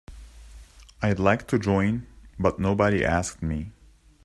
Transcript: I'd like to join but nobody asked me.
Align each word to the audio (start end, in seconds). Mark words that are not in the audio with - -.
I'd 1.03 1.19
like 1.19 1.45
to 1.49 1.59
join 1.59 2.07
but 2.39 2.57
nobody 2.57 3.05
asked 3.05 3.43
me. 3.43 3.71